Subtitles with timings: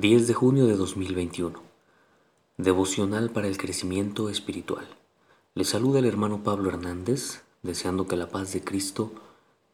[0.00, 1.58] 10 de junio de 2021.
[2.58, 4.86] Devocional para el crecimiento espiritual.
[5.54, 9.10] Le saluda el hermano Pablo Hernández, deseando que la paz de Cristo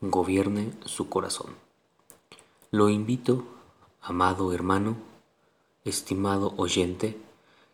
[0.01, 1.51] gobierne su corazón.
[2.71, 3.45] Lo invito,
[4.01, 4.95] amado hermano,
[5.85, 7.19] estimado oyente,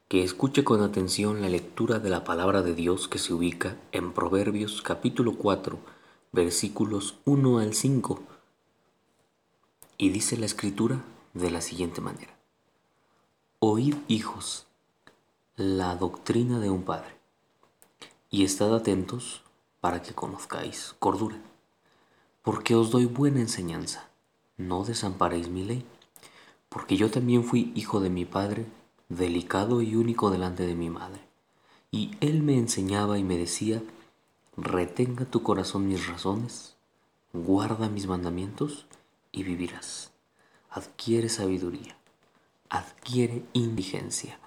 [0.08, 4.14] que escuche con atención la lectura de la palabra de Dios que se ubica en
[4.14, 5.78] Proverbios capítulo 4,
[6.32, 8.22] versículos 1 al 5.
[9.98, 11.04] Y dice la escritura
[11.34, 12.37] de la siguiente manera.
[13.60, 14.68] Oíd, hijos,
[15.56, 17.10] la doctrina de un padre,
[18.30, 19.42] y estad atentos
[19.80, 21.34] para que conozcáis cordura,
[22.44, 24.10] porque os doy buena enseñanza,
[24.58, 25.84] no desamparéis mi ley,
[26.68, 28.64] porque yo también fui hijo de mi padre,
[29.08, 31.20] delicado y único delante de mi madre,
[31.90, 33.82] y él me enseñaba y me decía,
[34.56, 36.76] retenga tu corazón mis razones,
[37.32, 38.86] guarda mis mandamientos
[39.32, 40.12] y vivirás.
[40.70, 41.97] Adquiere sabiduría
[42.70, 44.38] adquiere indigencia.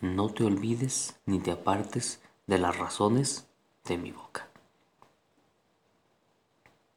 [0.00, 3.46] No te olvides ni te apartes de las razones
[3.84, 4.48] de mi boca.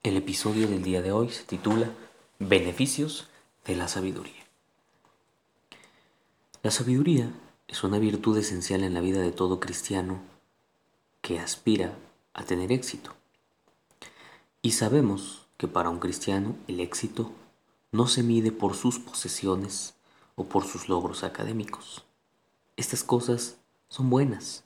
[0.04, 1.92] El episodio del día de hoy se titula
[2.40, 3.28] Beneficios
[3.66, 4.46] de la sabiduría.
[6.64, 7.32] La sabiduría
[7.68, 10.22] es una virtud esencial en la vida de todo cristiano
[11.22, 11.98] que aspira
[12.34, 13.14] a tener éxito.
[14.62, 17.32] Y sabemos que para un cristiano el éxito
[17.92, 19.97] no se mide por sus posesiones,
[20.38, 22.06] o por sus logros académicos.
[22.78, 23.58] Estas cosas
[23.90, 24.64] son buenas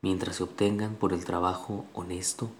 [0.00, 2.50] mientras se obtengan por el trabajo honesto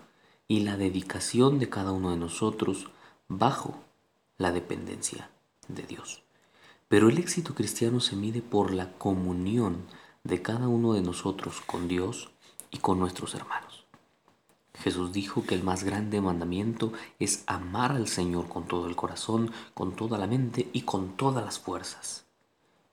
[0.48, 2.88] y la dedicación de cada uno de nosotros
[3.28, 3.74] bajo
[4.38, 5.30] la dependencia
[5.68, 6.24] de Dios.
[6.88, 9.84] Pero el éxito cristiano se mide por la comunión
[10.24, 12.28] de cada uno de nosotros con Dios
[12.72, 13.84] y con nuestros hermanos.
[14.74, 19.52] Jesús dijo que el más grande mandamiento es amar al Señor con todo el corazón,
[19.74, 22.27] con toda la mente y con todas las fuerzas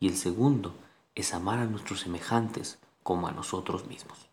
[0.06, 0.76] y el segundo
[1.16, 4.30] es amar a nuestros semejantes como a nosotros mismos.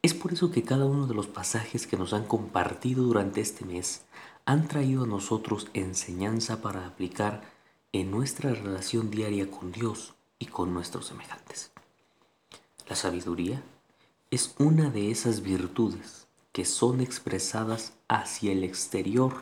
[0.00, 3.66] Es por eso que cada uno de los pasajes que nos han compartido durante este
[3.66, 4.06] mes
[4.46, 7.42] han traído a nosotros enseñanza para aplicar
[7.92, 11.72] en nuestra relación diaria con Dios y con nuestros semejantes.
[12.88, 13.62] La sabiduría
[14.30, 19.34] es una de esas virtudes que son expresadas hacia el exterior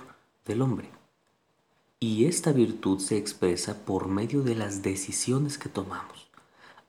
[0.47, 1.02] del hombre
[2.03, 6.27] y esta virtud se expresa por medio de las decisiones que tomamos.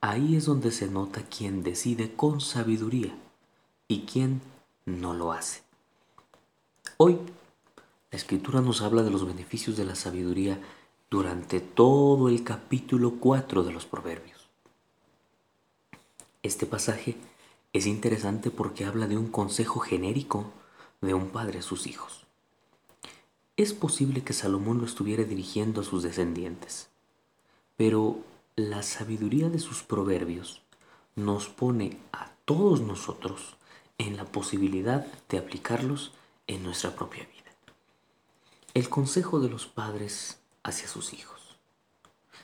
[0.00, 3.16] Ahí es donde se nota quién decide con sabiduría
[3.86, 4.42] y quién
[4.86, 5.62] no lo hace.
[6.96, 7.20] Hoy,
[8.10, 10.58] la escritura nos habla de los beneficios de la sabiduría
[11.08, 14.48] durante todo el capítulo 4 de los Proverbios.
[16.42, 17.16] Este pasaje
[17.72, 20.50] es interesante porque habla de un consejo genérico
[21.00, 22.23] de un padre a sus hijos.
[23.56, 26.88] Es posible que Salomón lo estuviera dirigiendo a sus descendientes,
[27.76, 28.18] pero
[28.56, 30.62] la sabiduría de sus proverbios
[31.14, 33.54] nos pone a todos nosotros
[33.96, 36.10] en la posibilidad de aplicarlos
[36.48, 37.52] en nuestra propia vida.
[38.74, 41.40] El consejo de los padres hacia sus hijos.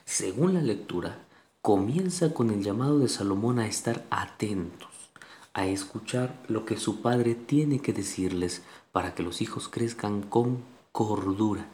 [0.05, 1.19] Según la lectura,
[1.61, 5.11] comienza con el llamado de Salomón a estar atentos,
[5.53, 8.61] a escuchar lo que su padre tiene que decirles
[8.93, 11.65] para que los hijos crezcan con cordura,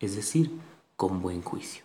[0.00, 0.50] es decir,
[0.96, 1.84] con buen juicio.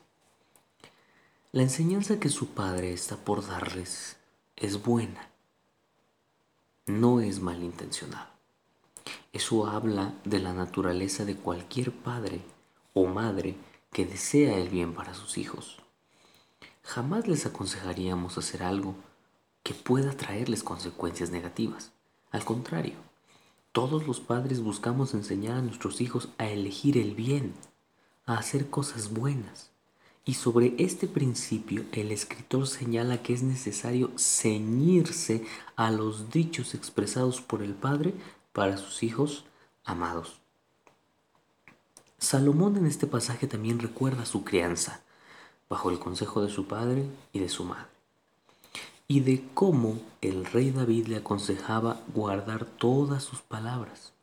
[1.52, 4.18] La enseñanza que su padre está por darles
[4.56, 5.30] es buena,
[6.88, 8.32] no es malintencionada.
[9.32, 12.42] Eso habla de la naturaleza de cualquier padre
[12.94, 13.56] o madre
[13.92, 15.78] que desea el bien para sus hijos.
[16.84, 18.96] Jamás les aconsejaríamos hacer algo
[19.64, 21.92] que pueda traerles consecuencias negativas.
[22.32, 22.96] Al contrario,
[23.74, 27.54] todos los padres buscamos enseñar a nuestros hijos a elegir el bien,
[28.28, 29.72] a hacer cosas buenas.
[30.26, 35.44] Y sobre este principio el escritor señala que es necesario ceñirse
[35.76, 38.14] a los dichos expresados por el Padre
[38.54, 39.44] para sus hijos
[39.84, 40.40] amados.
[42.20, 45.02] Salomón en este pasaje también recuerda su crianza,
[45.68, 47.93] bajo el consejo de su padre y de su madre
[49.08, 54.14] y de cómo el rey David le aconsejaba guardar todas sus palabras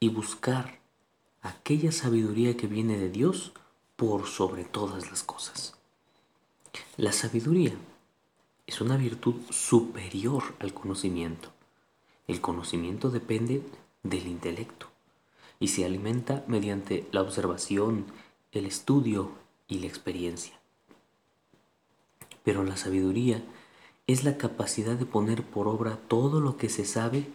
[0.00, 0.78] y buscar
[1.42, 3.52] aquella sabiduría que viene de Dios
[3.96, 5.74] por sobre todas las cosas.
[6.96, 7.74] La sabiduría
[8.66, 11.50] es una virtud superior al conocimiento.
[12.26, 13.62] El conocimiento depende
[14.02, 14.88] del intelecto
[15.58, 18.06] y se alimenta mediante la observación,
[18.52, 19.32] el estudio
[19.66, 20.58] y la experiencia.
[22.44, 23.42] Pero la sabiduría
[24.08, 27.28] es la capacidad de poner por obra todo lo que se sabe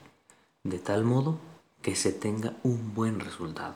[0.64, 1.38] de tal modo
[1.84, 3.76] que se tenga un buen resultado.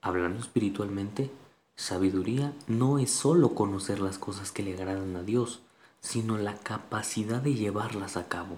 [0.00, 1.30] Hablando espiritualmente,
[1.76, 5.60] Sabiduría no es solo conocer las cosas que le agradan a Dios,
[6.00, 8.56] sino la capacidad de llevarlas a cabo,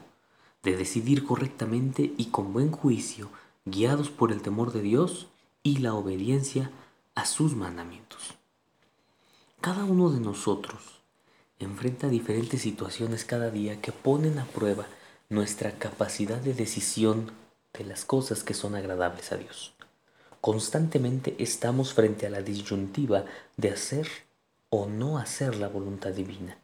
[0.62, 3.28] de decidir correctamente y con buen juicio,
[3.64, 5.26] guiados por el temor de Dios
[5.64, 6.70] y la obediencia
[7.16, 8.34] a sus mandamientos.
[9.60, 11.01] Cada uno de nosotros
[11.64, 14.86] enfrenta diferentes situaciones cada día que ponen a prueba
[15.28, 17.32] nuestra capacidad de decisión
[17.72, 19.72] de las cosas que son agradables a Dios.
[20.40, 23.24] Constantemente estamos frente a la disyuntiva
[23.56, 24.08] de hacer
[24.70, 26.58] o no hacer la voluntad divina.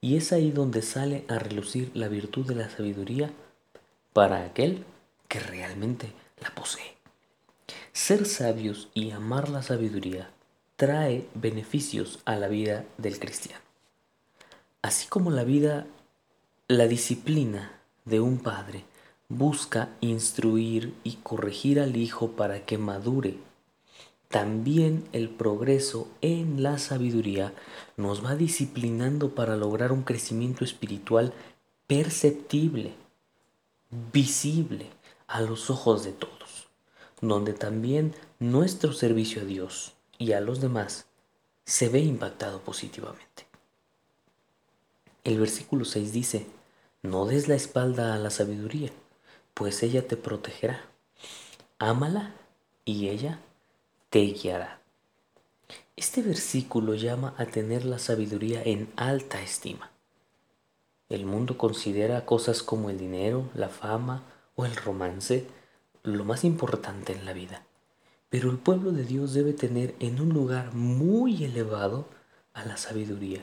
[0.00, 3.30] Y es ahí donde sale a relucir la virtud de la sabiduría
[4.12, 4.84] para aquel
[5.28, 6.96] que realmente la posee.
[7.92, 10.30] Ser sabios y amar la sabiduría
[10.76, 13.69] trae beneficios a la vida del cristiano.
[14.82, 15.86] Así como la vida,
[16.66, 17.70] la disciplina
[18.06, 18.84] de un padre
[19.28, 23.36] busca instruir y corregir al hijo para que madure.
[24.28, 27.52] También el progreso en la sabiduría
[27.98, 31.34] nos va disciplinando para lograr un crecimiento espiritual
[31.86, 32.94] perceptible,
[34.12, 34.86] visible
[35.26, 36.68] a los ojos de todos,
[37.20, 41.06] donde también nuestro servicio a Dios y a los demás
[41.64, 43.29] se ve impactado positivamente.
[45.24, 46.46] El versículo 6 dice,
[47.02, 48.90] no des la espalda a la sabiduría,
[49.54, 50.80] pues ella te protegerá.
[51.78, 52.34] Ámala
[52.84, 53.40] y ella
[54.08, 54.80] te guiará.
[55.96, 59.90] Este versículo llama a tener la sabiduría en alta estima.
[61.10, 64.22] El mundo considera cosas como el dinero, la fama
[64.54, 65.46] o el romance
[66.02, 67.66] lo más importante en la vida.
[68.30, 72.06] Pero el pueblo de Dios debe tener en un lugar muy elevado
[72.54, 73.42] a la sabiduría.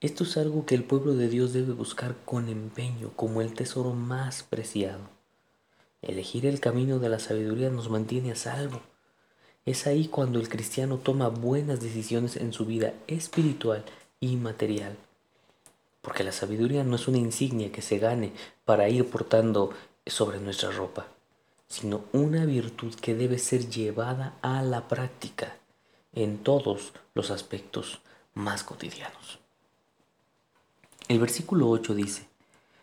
[0.00, 3.92] Esto es algo que el pueblo de Dios debe buscar con empeño como el tesoro
[3.92, 5.08] más preciado.
[6.02, 8.82] Elegir el camino de la sabiduría nos mantiene a salvo.
[9.64, 13.84] Es ahí cuando el cristiano toma buenas decisiones en su vida espiritual
[14.20, 14.96] y material.
[16.02, 18.32] Porque la sabiduría no es una insignia que se gane
[18.64, 19.70] para ir portando
[20.06, 21.08] sobre nuestra ropa,
[21.66, 25.56] sino una virtud que debe ser llevada a la práctica
[26.12, 28.00] en todos los aspectos
[28.34, 29.45] más cotidianos.
[31.08, 32.26] El versículo 8 dice,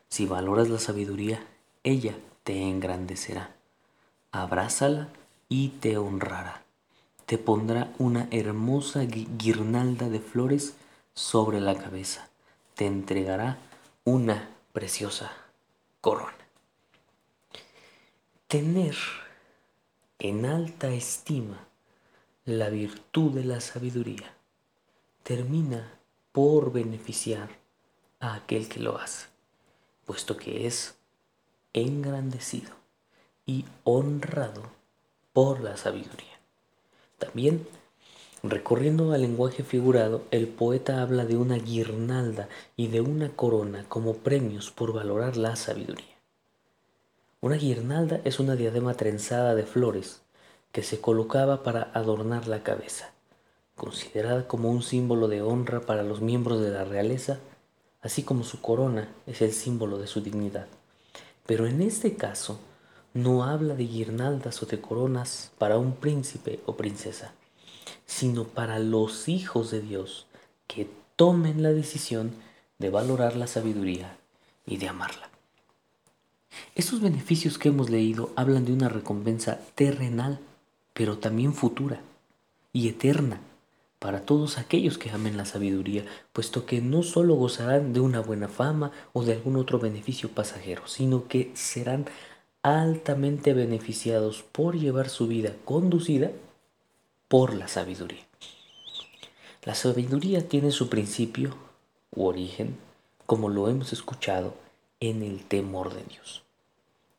[0.08, 1.46] si valoras la sabiduría,
[1.84, 3.54] ella te engrandecerá.
[4.32, 5.10] Abrázala
[5.50, 6.64] y te honrará.
[7.26, 10.76] Te pondrá una hermosa guirnalda de flores
[11.14, 12.30] sobre la cabeza.
[12.76, 13.58] Te entregará
[14.06, 15.34] una preciosa
[16.00, 16.38] corona.
[18.48, 18.96] Tener
[20.20, 21.68] en alta estima
[22.46, 24.34] la virtud de la sabiduría
[25.24, 25.92] termina
[26.32, 27.63] por beneficiar
[28.24, 29.28] a aquel que lo hace,
[30.06, 30.96] puesto que es
[31.74, 32.72] engrandecido
[33.46, 34.64] y honrado
[35.34, 36.40] por la sabiduría.
[37.20, 37.68] También,
[38.42, 42.48] recorriendo al lenguaje figurado, el poeta habla de una guirnalda
[42.78, 46.16] y de una corona como premios por valorar la sabiduría.
[47.42, 50.22] Una guirnalda es una diadema trenzada de flores
[50.72, 53.12] que se colocaba para adornar la cabeza,
[53.76, 57.40] considerada como un símbolo de honra para los miembros de la realeza
[58.04, 60.68] así como su corona es el símbolo de su dignidad.
[61.46, 62.60] Pero en este caso
[63.14, 67.34] no habla de guirnaldas o de coronas para un príncipe o princesa,
[68.06, 70.28] sino para los hijos de Dios
[70.68, 72.32] que tomen la decisión
[72.78, 74.18] de valorar la sabiduría
[74.66, 75.30] y de amarla.
[76.76, 80.40] Estos beneficios que hemos leído hablan de una recompensa terrenal,
[80.94, 82.02] pero también futura
[82.72, 83.40] y eterna
[84.04, 88.50] para todos aquellos que amen la sabiduría, puesto que no solo gozarán de una buena
[88.50, 92.04] fama o de algún otro beneficio pasajero, sino que serán
[92.64, 96.32] altamente beneficiados por llevar su vida conducida
[97.30, 98.26] por la sabiduría.
[99.64, 101.56] La sabiduría tiene su principio
[102.14, 102.76] u origen,
[103.26, 104.54] como lo hemos escuchado,
[105.00, 106.44] en el temor de Dios.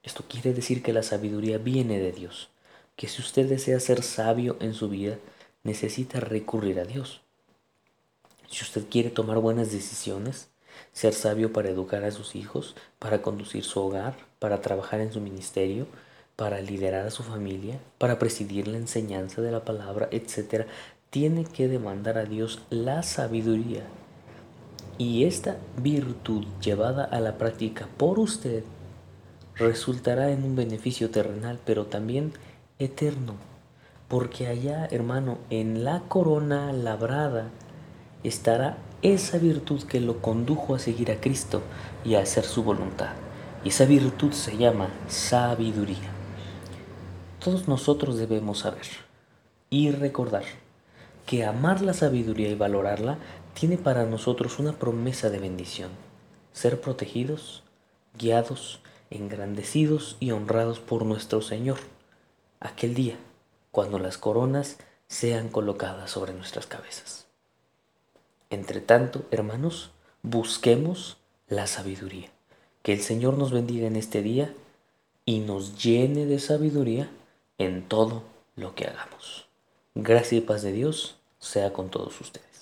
[0.03, 2.50] Esto quiere decir que la sabiduría viene de Dios,
[2.95, 5.17] que si usted desea ser sabio en su vida,
[5.64, 7.23] necesita recurrir a Dios.
[8.49, 10.49] Si usted quiere tomar buenas decisiones,
[10.92, 15.21] ser sabio para educar a sus hijos, para conducir su hogar, para trabajar en su
[15.21, 15.87] ministerio,
[16.37, 20.66] para liderar a su familia, para presidir la enseñanza de la palabra, etc.,
[21.11, 23.85] tiene que demandar a Dios la sabiduría.
[24.99, 28.64] Y esta virtud llevada a la práctica por usted
[29.54, 32.33] resultará en un beneficio terrenal, pero también
[32.78, 33.53] eterno
[34.08, 37.50] porque allá, hermano, en la corona labrada
[38.23, 41.62] estará esa virtud que lo condujo a seguir a Cristo
[42.04, 43.11] y a hacer su voluntad.
[43.64, 46.11] Y esa virtud se llama sabiduría.
[47.42, 48.87] Todos nosotros debemos saber
[49.70, 50.44] y recordar
[51.26, 53.18] que amar la sabiduría y valorarla
[53.54, 55.90] tiene para nosotros una promesa de bendición,
[56.52, 57.62] ser protegidos,
[58.18, 58.80] guiados,
[59.11, 61.78] engrandecidos y honrados por nuestro Señor,
[62.61, 63.16] aquel día
[63.75, 64.76] cuando las coronas
[65.09, 67.26] sean colocadas sobre nuestras cabezas.
[68.49, 69.90] Entre tanto, hermanos,
[70.23, 71.16] busquemos
[71.49, 72.31] la sabiduría.
[72.85, 74.54] Que el Señor nos bendiga en este día
[75.25, 77.11] y nos llene de sabiduría
[77.59, 78.23] en todo
[78.54, 79.49] lo que hagamos.
[79.97, 82.53] Gracia y paz de Dios sea con todos ustedes.